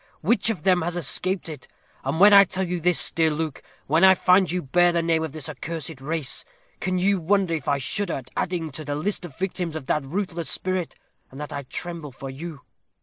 [0.21, 1.67] Which of them has escaped it?
[2.03, 5.21] And when I tell you this, dear Luke; when I find you bear the name
[5.21, 6.43] of this accursed race,
[6.79, 9.85] can you wonder if I shudder at adding to the list of the victims of
[9.85, 10.95] that ruthless spirit,
[11.29, 12.61] and that I tremble for you?